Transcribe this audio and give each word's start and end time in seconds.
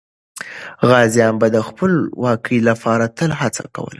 غازیان 0.89 1.33
به 1.41 1.47
د 1.55 1.57
خپلواکۍ 1.67 2.59
لپاره 2.69 3.05
تل 3.17 3.31
هڅه 3.41 3.63
کوله. 3.75 3.89